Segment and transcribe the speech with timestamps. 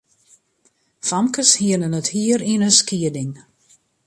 [1.09, 3.33] Famkes hiene it hier yn in skieding.